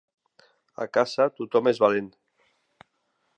[0.85, 2.09] A casa tothom és valent